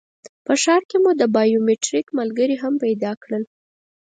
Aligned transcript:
په 0.45 0.53
ښار 0.61 0.81
کې 0.89 0.97
مو 1.03 1.11
د 1.21 1.23
بایومټریک 1.35 2.07
ملګري 2.19 2.55
هم 2.63 2.73
پیدا 2.83 3.11
کړل. 3.23 3.43